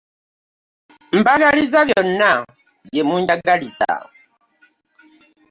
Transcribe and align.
Mbaagaliza 1.17 1.79
byonna 1.89 2.29
bye 2.87 3.01
munjagaliza. 3.07 3.91